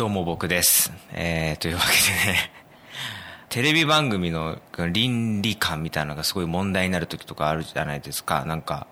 [0.00, 0.90] どうも僕です。
[1.12, 1.88] えー、というわけ
[2.26, 2.50] でね、
[3.50, 4.58] テレビ番組の
[4.90, 8.46] 倫理観みたいなのがすごい問題になる時とかあるじゃないですか。
[8.46, 8.86] なんか、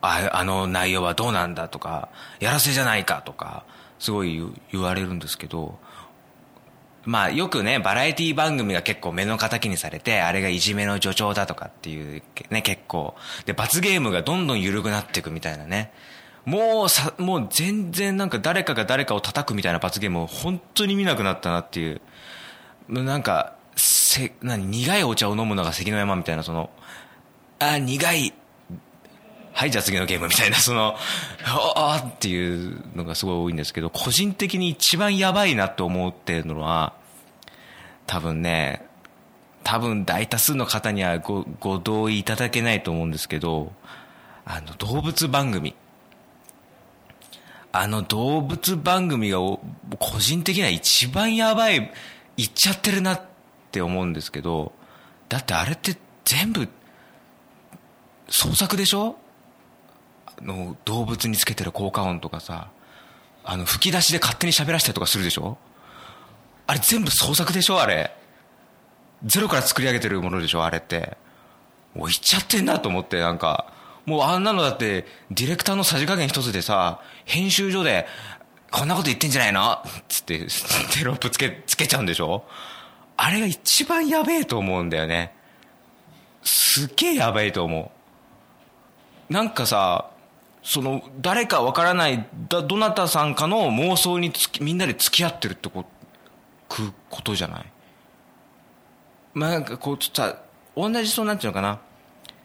[0.00, 3.64] ああの内容はどうなんだとか、やらせじゃないかとか、
[3.98, 4.40] すごい
[4.70, 5.76] 言われるんですけど、
[7.02, 13.16] まあよくね、バラエティ番組が結構目の敵にされて、あれがいじめの助長だとかっていうね、結構。
[13.44, 15.90] で、罰ゲームがどんどん緩くなっていくみたいなね。
[16.44, 22.00] もうさ、もう全然なんか誰かが誰かを叩くみたいな罰ゲームを本当に見なくなったなっていう。
[22.88, 26.70] なんか、せ、何、苦いお茶を飲むのが関の山みたいな、その、
[27.58, 28.34] あ、苦い、
[29.52, 30.96] はい、じゃあ次のゲームみたいな、その、
[31.46, 36.92] あーっていうのがすごい多いんですけど、個人的に一番やばいなと思ってるのは、
[38.06, 38.84] 多分ね、
[39.62, 43.72] 多分大多数の方にはごご同意いただけないと思うんですけど、
[44.44, 45.74] あの、動物番組。
[47.76, 49.58] あの動物番組が個
[50.20, 51.92] 人的には一番やばい、
[52.36, 53.22] 言っちゃってるなっ
[53.72, 54.70] て思うんですけど、
[55.28, 56.68] だってあれって全部、
[58.28, 59.16] 創作でしょ？
[60.24, 62.70] あの動物につけてる効果音とかさ、
[63.42, 65.58] あの吹き出しで勝手に喋らせたりとかするでしょ？
[66.68, 67.82] あれ全部創作でしょ？
[67.82, 68.14] あれ。
[69.24, 70.64] ゼロから作り上げてるものでしょ？
[70.64, 71.16] あれって。
[71.92, 73.73] もう言っちゃってんなと思って、なんか。
[74.06, 78.06] もうあんなのだって、ディレクターのさじ加減一つでさ、編集所で、
[78.70, 79.78] こんなこと言ってんじゃないの？
[80.08, 80.46] つって、
[80.92, 82.44] テロップつけ、つけちゃうんでしょ？
[83.16, 85.34] あれが一番やべえと思うんだよね。
[86.42, 87.92] すっげえやべえと思
[89.30, 89.32] う。
[89.32, 90.10] なんかさ、
[90.62, 95.84] その、誰かわからない、だ、どなたさんかの妄想につき、みんなで付き合ってるってこ、
[96.68, 97.64] く、ことじゃない？
[99.34, 100.38] まあなんかこう、ちょっとさ、
[100.76, 101.80] 同じそうなんていうのかな？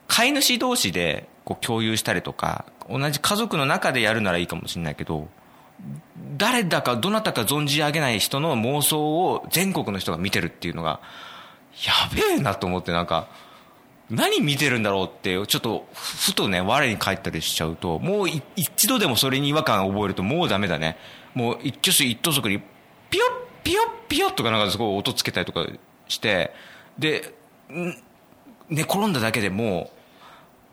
[0.08, 5.28] 飼い主同士でこう共有したりとか、同じ家族の中でやるならいいかもしれないけど、
[6.38, 11.00] 誰だかどなたか存じ上げない人の妄想を全国の人が見てるっていうのが、
[11.88, 13.28] やべえなと思ってなんか、
[14.12, 20.98] 何見てるんだろうって、ちょっとふとね、我に返ったりしちゃうと、もう一度でもそれに違和感を覚えるともうダメだね。
[21.34, 22.62] もう一挙手一投足に、
[23.10, 25.66] ピヨッピヨッピヨッとかなんかすごい音つけたりとか
[26.08, 26.54] して、
[27.00, 27.34] で、
[28.70, 29.99] 寝転んだだけでもう、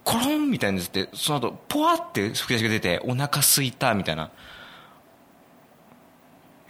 [0.07, 4.31] コロンみたいになって、その後、ポワって吹き出しが出て、お腹すいたみたいな。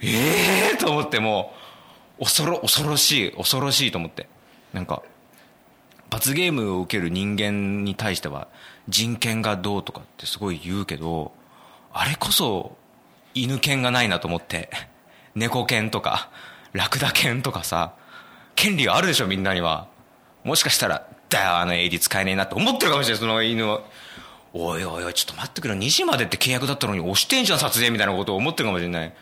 [0.01, 1.53] ええー、と思っても
[2.19, 4.27] う、恐ろ、恐ろしい、恐ろしいと思って。
[4.73, 5.03] なんか、
[6.09, 8.47] 罰ゲームを受ける人間に対しては、
[8.89, 11.31] 人権がどうとかってすごい言うけど、
[11.93, 12.75] あれこそ、
[13.35, 14.71] 犬犬がないなと思って。
[15.35, 16.31] 猫犬とか、
[16.73, 17.93] ラクダ犬とかさ、
[18.55, 19.87] 権利があるでしょ、みんなには。
[20.43, 23.81] もしかしたら、だよ、あの AD 使えねえなって思ってるかもしれない、その犬は。
[24.53, 29.13] おいおいおい、ちょっと待ってくれ、2時までって契約だったのに押してんじゃん、撮影みたいなことを思ってるかもしれない。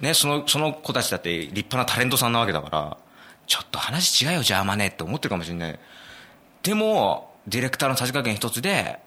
[0.00, 2.96] ね、その、その子たちだって立派なタレントさんなわけだから、
[3.46, 5.78] ちょっと話違うよ、邪魔ねって思ってるかもしれない。
[6.62, 8.98] でも、ディレクターのさじ加減一つで、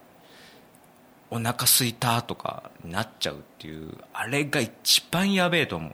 [1.29, 5.93] お腹すいたとかなっちゃうっていう、あれが一番やべえと思う。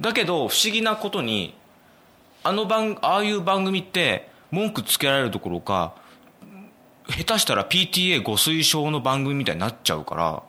[0.00, 1.54] だけど、不思議なことに、
[2.42, 5.94] あの番、ああいう番組って、文句つけられるどころか、
[7.08, 10.42] 下手したら PTA ご推奨の番組みたいになっちゃうから、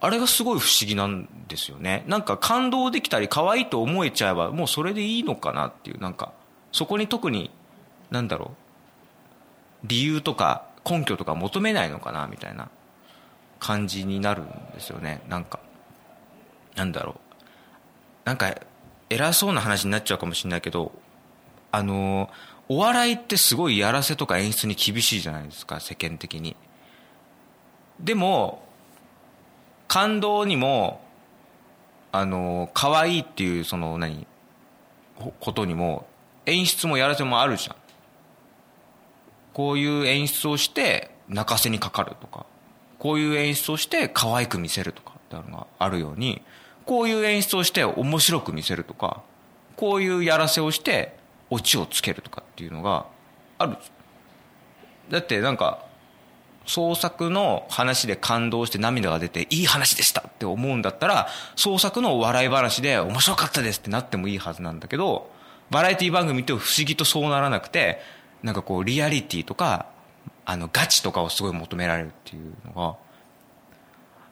[0.00, 2.04] あれがすごい不思議なんですよね。
[2.06, 6.32] なんか感動できたり可愛いと思えちゃえば、もうそれでいいのかなっていう、なんか、
[6.72, 7.50] そこに特に、
[8.10, 8.52] なんだろ
[9.84, 12.70] う、理由とか根拠とか求めないのかな、みたいな
[13.58, 15.22] 感じになるんですよね。
[15.28, 15.58] なんか、
[16.76, 17.18] なんだろう。
[18.24, 18.54] なんか、
[19.10, 20.92] 偉そうな話になっちゃうかもしれないけど、
[21.72, 22.30] あの、
[22.68, 26.54] お笑いってすごいやらせとか演出に厳しいじゃないですか、世間的に。
[27.98, 28.62] でも、
[29.88, 31.00] 感動にも、
[32.12, 34.26] あの、可愛いっていう、その、何、
[35.40, 36.06] ことにも、
[36.46, 37.76] 演出もやらせもあるじゃん。
[39.54, 42.46] こういう演出をして、泣かせにかかるとか、
[42.98, 46.42] こういう演出をして、可愛く見せるとかっていうのがあるように、
[46.84, 49.22] こういう演出をして、面白く見せるとか、
[49.76, 51.17] こういうやらせをして、
[51.50, 53.06] オチをつけるとかっていうのが
[53.58, 53.76] ある。
[55.10, 55.88] だってなんか、
[56.68, 65.30] 創作の話で感動して涙が出ていい話でしたって思うんだったら創作の笑い話で面白かったですってなってもいいはずなんだけど
[65.70, 68.00] バラエティ番組って不思議とそうならなくて
[68.42, 69.86] なんかこうリアリティとか
[70.44, 72.96] あのガチとかをすごい求められるっていうのが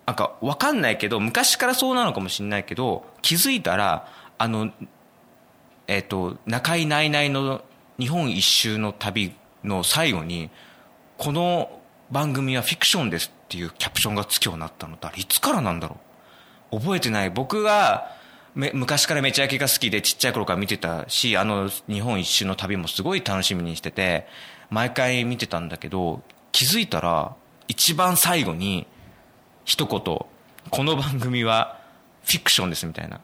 [0.07, 4.09] なんかわかんないけど昔からそうなのかもしれないけど気づいたら
[4.39, 4.71] あの
[5.89, 7.63] えっ、と中井ナイナイの
[7.99, 9.35] 日本一周の旅
[9.65, 10.51] の最後に
[11.17, 11.81] この
[12.11, 14.97] 番組はフィクションですっていうキャプションがつくようになったの。
[14.97, 15.99] ってあれいつからなんだろ
[16.73, 16.79] う？
[16.81, 17.31] 覚えてない。
[17.31, 18.11] 僕が
[18.55, 24.27] 昔からめちゃイケが好きでちっちゃい頃から見てたしあの日本一周の旅もすごい楽しみにしてて
[24.71, 26.23] 毎回見てたんだけど
[26.53, 27.37] 気づいたら
[27.69, 28.87] 一番最後に
[29.65, 30.29] 一言こ
[30.85, 31.79] の番組は
[32.25, 33.21] フィクションですみたいな。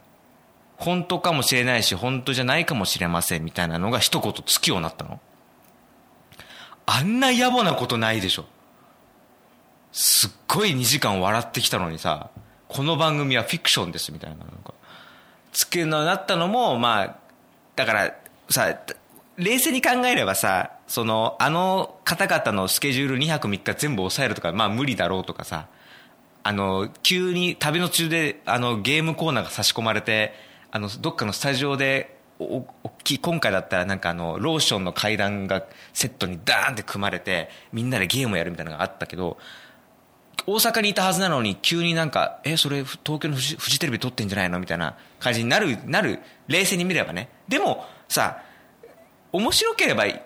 [0.77, 5.19] 本当かもしれないし本当じゃないかもしれませんみたいなのが一言つきようになったの。
[6.85, 8.45] あんな野暮なことないでしょ。
[9.91, 12.29] すっごい2時間笑ってきたのにさ
[12.67, 14.73] この番組はフィクションですみたいなのが。
[15.51, 17.15] つけのなったのもまあ
[17.75, 18.15] だから
[18.49, 18.77] さ
[19.37, 25.67] 冷静に考えればさそのあの方々のスケジュール2泊3日全部抑えるとかまあ無理だろうとかさ
[26.43, 30.33] あの急に旅の中であのゲームコーナーが差し込まれて
[30.75, 39.37] あのどっかのスタジオでお大きい今回だったらなんかあのローションの階段がセットにダーンって組まれてみんなでゲームをやるみたいなのがあったけど
[40.47, 44.59] 大阪にいたはずなのに急になんかえそれ東京のフジフジテレビ撮ってんじゃないの？
[44.59, 47.29] みたいな感じになるなる冷静に見ればね。
[47.47, 48.41] でもさ
[49.31, 50.21] 面白ければよ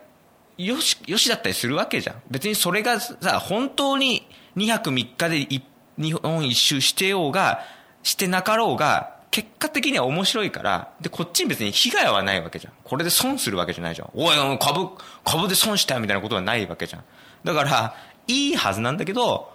[0.79, 2.21] しよしだったりするわけじゃん。
[2.31, 5.61] 別にそれがさ本当に2泊3日で
[5.97, 7.65] 日本一周してようが
[8.01, 12.73] してなかろうが結果的には面白いからでこっちに別に被害はないわけじゃん。
[12.83, 14.09] これで損するわけじゃないじゃん。
[14.13, 14.89] おい株
[15.23, 17.03] 株で損したよみたいなことはないわけじゃん。
[17.43, 17.95] だから
[18.27, 19.51] いいはずなんだけど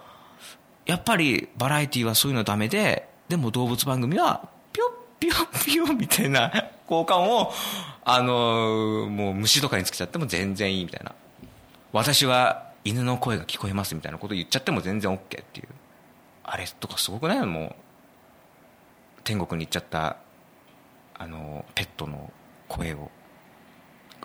[0.85, 6.51] やっぱりバラエティはそういうのダメででも動物番組はピョッピョッピョッみたいな
[6.89, 7.51] 交換を
[8.05, 11.13] あのー、もう虫とかにつけちゃっても全然いいみたいな。
[11.91, 15.67] 私は犬の声が聞こえますみたいなこと言っちゃっても全然 OK っていう。
[16.43, 17.45] あれとかすごくない？
[17.45, 17.75] もう
[19.23, 20.17] 天国に行っちゃった
[21.15, 22.31] あのペットの
[22.67, 23.11] 声を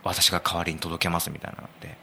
[0.02, 1.96] 私が代わりに届けますみたいなので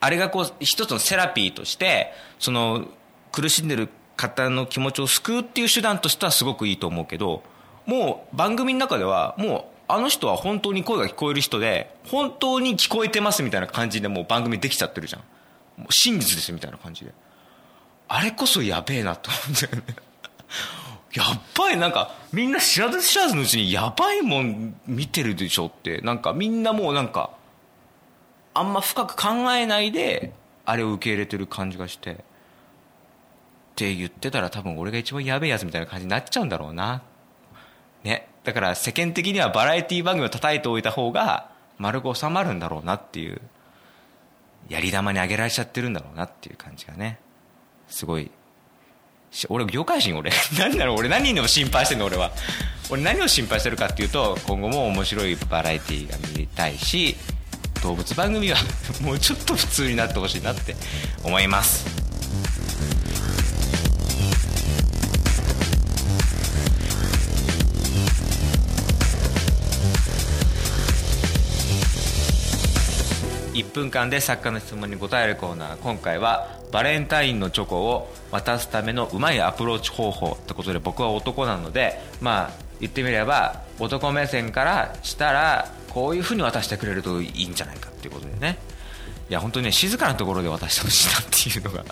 [0.00, 2.86] あれがこう一つのセラピーとしてその
[3.30, 7.42] 苦しんでる方の気持ちを救うっていう手段としてはすごくいいと思うけど
[7.86, 15.22] もう番組の中ではもうあの人は本当に声が聞こえる人で本当に聞こえてますみたいな感じでもう番組できちゃってるじゃん。
[15.76, 17.12] もう真実ですみたいな感じで。
[18.08, 19.96] あれこそやべえなと思うんだよね。
[21.14, 26.00] やっぱりなんかみんな知らず知らずのうちにやばいもん見てるでしょって。
[26.00, 27.30] なんかみんなもうなんか
[28.54, 30.32] あんま深く考えないで
[30.64, 32.12] あれを受け入れてる感じがして。
[32.12, 37.02] って言ってたら多分俺が一番やべえやつみたいな感じになっちゃうんだろうな。
[38.04, 38.28] ね。
[38.44, 43.40] だから世間的にはバラエティ番組を叩いておいた方が丸く収まるんだろうなっていう。
[44.68, 47.18] やり玉にあげられちゃってるんだろうなっていう感じがね。
[47.88, 48.30] すごい
[49.48, 50.30] 俺業界人俺。
[50.58, 52.32] 何だろう俺何を心配してんの俺は。
[52.90, 57.16] 俺何を心配してるかっていうと今後も面白いバラエティが見たいし
[57.82, 58.58] 動物番組は
[59.00, 60.76] もうちょっと普通になってほしいなって
[61.22, 62.11] 思います。
[73.72, 75.76] 1分間で作家の質問に答えるコーナー。
[75.78, 88.58] 今回はバレンタインのチョコを渡すためのうまいアプローチ方法ってことで僕は男なのでまあ言ってみれば男目線からしたらこういうふうに渡してくれるといいんじゃないかっていうことでね。
[89.30, 91.84] いや本当にね静かなところで渡してほしいなっていうのが。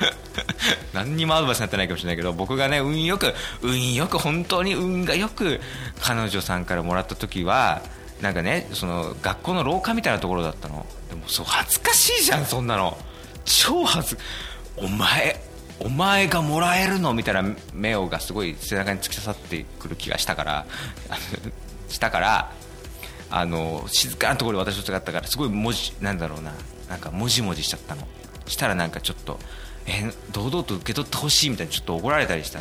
[0.92, 5.60] 何にもアドバイスになってないかもしれないけど僕がね運よく運よく本当に運がよく
[6.00, 7.82] 彼女さんからもらった時は
[8.20, 10.84] なんかねその学校の廊下みたいなところだったの。
[11.08, 12.96] でもそう恥ずかしいじゃんそんなの。
[13.44, 14.18] 超恥ず
[14.76, 15.40] お前
[15.80, 17.14] お前がもらえるの？
[17.14, 20.66] みたいな目をがすごい背中に突き刺さってくる気がしたから
[21.88, 22.52] したから
[23.30, 26.52] あの静かなところで私と違ったからすごい文字なんだろうな
[26.88, 28.06] なんかもじもじしちゃったの。
[28.46, 29.38] したらなんかちょっと
[29.86, 32.60] え堂々と受け取ってほしいみたいにちょっと怒られたりした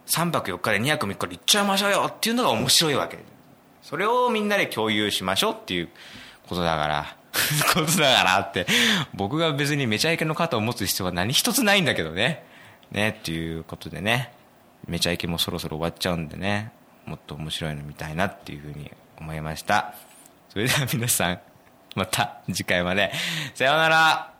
[0.07, 3.19] 3泊4日で2泊3日で行っちゃいましょうよっていうのが面白いわけ。
[3.81, 5.89] それをみんなで共有しましょうっていう
[6.47, 7.20] ことだから。
[7.73, 8.65] ことだからって。
[9.13, 12.43] 僕が別にめちゃイケの肩を持つ必要は何一つないんだけどね。
[12.91, 14.33] ねっていうことでね。
[14.87, 16.71] めちゃイケもそろそろ終わっちゃうんでね。
[17.05, 19.93] もっと面白いの見たいなっていうふうに思いました。
[20.49, 21.39] それでは皆さん
[21.95, 23.11] また次回まで。
[23.53, 24.30] さようなら。